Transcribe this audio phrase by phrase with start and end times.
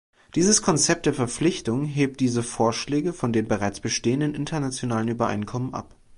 [0.33, 5.93] Dieses Konzept der Verpflichtung hebt diese Vorschläge von den bereits bestehenden internationalen Übereinkommen ab.